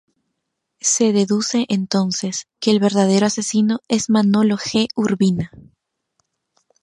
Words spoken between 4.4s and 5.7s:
G. Urbina.